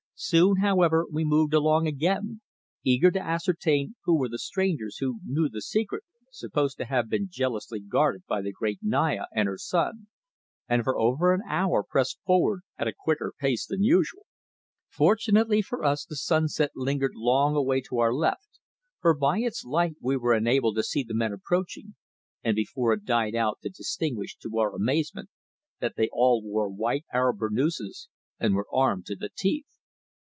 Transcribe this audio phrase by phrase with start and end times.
[0.23, 2.41] Soon, however, we moved along again,
[2.83, 7.27] eager to ascertain who were the strangers who knew the secret supposed to have been
[7.27, 10.05] jealously guarded by the great Naya and her son,
[10.69, 14.27] and for over an hour pressed forward at a quicker pace than usual.
[14.89, 18.59] Fortunately for us the sunset lingered long away to our left,
[18.99, 21.95] for by its light we were enabled to see the men approaching,
[22.43, 25.31] and before it died out to distinguish, to our amazement,
[25.79, 28.07] that they all wore white Arab burnouses
[28.39, 29.65] and were armed to the teeth.